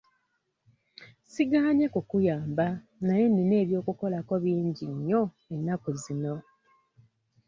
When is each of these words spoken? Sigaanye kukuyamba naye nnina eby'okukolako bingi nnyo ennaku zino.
Sigaanye 1.31 1.85
kukuyamba 1.93 2.65
naye 3.05 3.25
nnina 3.29 3.55
eby'okukolako 3.63 4.33
bingi 4.43 4.85
nnyo 4.93 5.21
ennaku 5.53 5.89
zino. 6.01 6.35